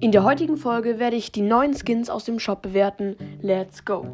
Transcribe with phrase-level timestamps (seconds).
[0.00, 3.16] In der heutigen Folge werde ich die neuen Skins aus dem Shop bewerten.
[3.42, 4.06] Let's go!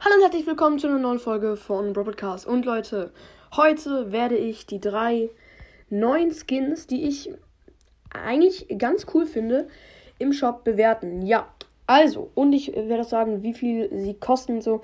[0.00, 2.44] Hallo und herzlich willkommen zu einer neuen Folge von Broadcast.
[2.44, 3.12] Und Leute,
[3.54, 5.30] heute werde ich die drei
[5.90, 7.30] neuen Skins, die ich
[8.10, 9.68] eigentlich ganz cool finde,
[10.18, 11.22] im Shop bewerten.
[11.22, 11.46] Ja,
[11.86, 14.80] also, und ich werde auch sagen, wie viel sie kosten und so.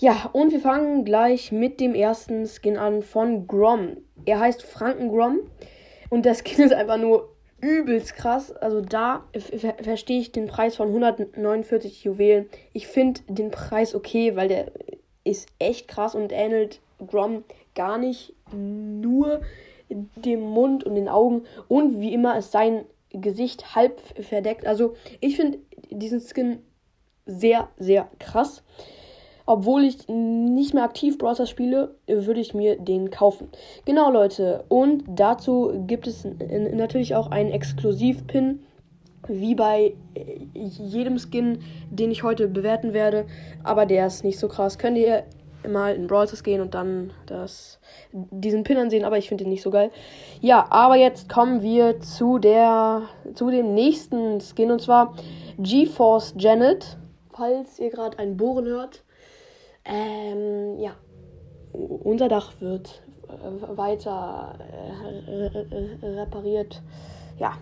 [0.00, 3.98] Ja, und wir fangen gleich mit dem ersten Skin an von Grom.
[4.24, 5.38] Er heißt Franken Grom.
[6.10, 8.52] Und der Skin ist einfach nur übelst krass.
[8.52, 12.48] Also da ver verstehe ich den Preis von 149 Juwelen.
[12.72, 14.72] Ich finde den Preis okay, weil der
[15.24, 17.44] ist echt krass und ähnelt Grom
[17.74, 19.40] gar nicht nur
[19.90, 21.44] dem Mund und den Augen.
[21.68, 24.66] Und wie immer ist sein Gesicht halb verdeckt.
[24.66, 25.58] Also ich finde
[25.90, 26.58] diesen Skin
[27.26, 28.62] sehr, sehr krass.
[29.46, 33.48] Obwohl ich nicht mehr aktiv Browser spiele, würde ich mir den kaufen.
[33.84, 34.64] Genau, Leute.
[34.68, 38.60] Und dazu gibt es natürlich auch einen Exklusiv-Pin.
[39.26, 39.94] Wie bei
[40.54, 41.58] jedem Skin,
[41.90, 43.26] den ich heute bewerten werde.
[43.62, 44.78] Aber der ist nicht so krass.
[44.78, 45.24] Könnt ihr
[45.68, 47.78] mal in Browsers gehen und dann das,
[48.12, 49.90] diesen Pin ansehen, aber ich finde den nicht so geil.
[50.40, 53.02] Ja, aber jetzt kommen wir zu der
[53.34, 55.14] zu dem nächsten Skin und zwar
[55.58, 56.98] GeForce Janet.
[57.32, 59.03] Falls ihr gerade ein Bohren hört.
[59.84, 60.92] Ähm, ja.
[61.72, 66.82] Unser Dach wird äh, weiter äh, repariert.
[67.38, 67.54] Ja,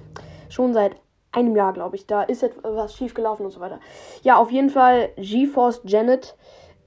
[0.49, 0.97] schon seit
[1.33, 2.07] einem Jahr, glaube ich.
[2.07, 3.81] Da ist etwas schief gelaufen und so weiter.
[4.23, 6.37] Ja, auf jeden Fall GeForce Janet.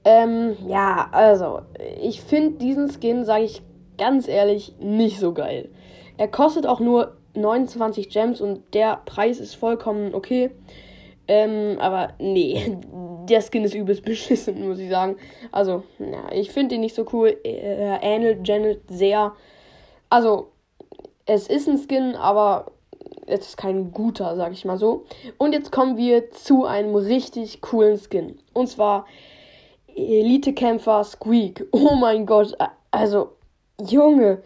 [0.04, 1.62] Ähm, ja, also,
[2.00, 3.62] ich finde diesen Skin, sage ich
[3.98, 5.70] ganz ehrlich, nicht so geil.
[6.16, 10.52] Er kostet auch nur 29 Gems und der Preis ist vollkommen okay.
[11.28, 12.78] Ähm, aber nee,
[13.28, 15.16] der Skin ist übelst beschissen, muss ich sagen.
[15.52, 17.36] Also, ja, ich finde ihn nicht so cool.
[17.44, 19.34] Er ähnelt Janet sehr.
[20.08, 20.48] Also,
[21.26, 22.72] es ist ein Skin, aber
[23.26, 25.04] es ist kein guter, sag ich mal so.
[25.38, 28.38] Und jetzt kommen wir zu einem richtig coolen Skin.
[28.52, 29.06] Und zwar
[29.94, 31.66] Elite-Kämpfer Squeak.
[31.72, 32.56] Oh mein Gott,
[32.90, 33.32] also,
[33.80, 34.42] Junge.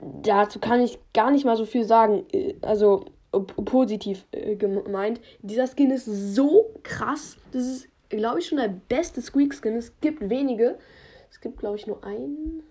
[0.00, 2.24] Dazu kann ich gar nicht mal so viel sagen.
[2.62, 5.20] Also, positiv äh, gemeint.
[5.42, 7.36] Dieser Skin ist so krass.
[7.52, 9.76] Das ist, glaube ich, schon der beste Squeak-Skin.
[9.76, 10.78] Es gibt wenige.
[11.30, 12.62] Es gibt, glaube ich, nur einen.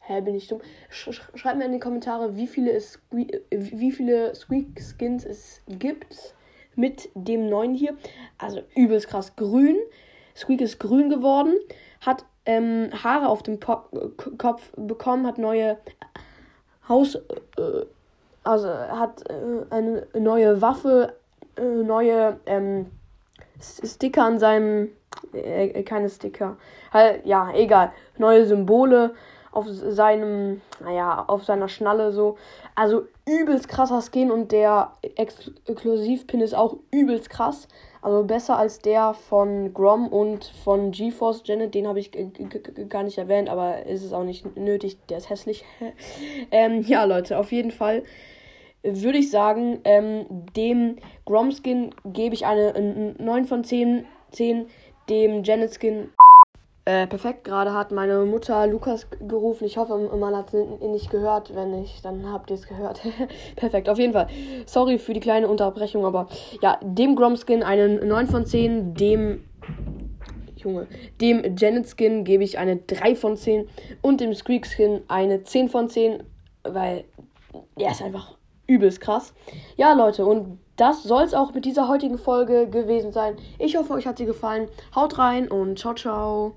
[0.00, 0.60] Hä, bin ich dumm?
[0.90, 6.34] Sch schreibt mir in die Kommentare, wie viele, Squeak, äh, wie viele Squeak-Skins es gibt
[6.74, 7.96] mit dem neuen hier.
[8.38, 9.36] Also übelst krass.
[9.36, 9.76] Grün.
[10.34, 11.58] Squeak ist grün geworden.
[12.00, 13.90] Hat ähm, Haare auf dem Pop
[14.38, 15.26] Kopf bekommen.
[15.26, 15.78] Hat neue
[16.88, 17.16] Haus.
[17.16, 17.86] Äh,
[18.44, 19.34] also hat äh,
[19.68, 21.14] eine neue Waffe,
[21.58, 22.86] neue ähm,
[23.60, 24.88] Sticker an seinem,
[25.32, 26.56] äh, keine Sticker,
[26.92, 29.14] halt, ja, egal, neue Symbole
[29.50, 32.36] auf seinem, naja, auf seiner Schnalle so.
[32.74, 37.66] Also übelst krasser Skin und der Exklusivpin ist auch übelst krass.
[38.00, 41.74] Also besser als der von Grom und von GeForce Janet.
[41.74, 42.12] Den habe ich
[42.88, 44.98] gar nicht erwähnt, aber ist es auch nicht nötig.
[45.08, 45.64] Der ist hässlich.
[46.52, 48.04] ähm, ja, Leute, auf jeden Fall
[48.82, 54.04] würde ich sagen, ähm, dem Grom Skin gebe ich eine 9 von 10.
[54.30, 54.66] 10
[55.08, 56.10] dem Janet Skin
[56.88, 57.44] äh, perfekt.
[57.44, 59.66] Gerade hat meine Mutter Lukas gerufen.
[59.66, 61.54] Ich hoffe, man hat es nicht gehört.
[61.54, 63.02] Wenn nicht, dann habt ihr es gehört.
[63.56, 64.26] perfekt, auf jeden Fall.
[64.64, 66.28] Sorry für die kleine Unterbrechung, aber
[66.62, 68.94] ja, dem Grom Skin einen 9 von 10.
[68.94, 69.44] Dem
[70.56, 70.86] Junge.
[71.20, 73.68] Dem Janet Skin gebe ich eine 3 von 10
[74.00, 76.22] und dem Squeak Skin eine 10 von 10,
[76.64, 77.04] weil
[77.76, 78.37] er ist einfach
[78.68, 79.34] übelst krass.
[79.76, 83.36] Ja, Leute, und das soll es auch mit dieser heutigen Folge gewesen sein.
[83.58, 84.68] Ich hoffe, euch hat sie gefallen.
[84.94, 86.54] Haut rein und ciao, ciao.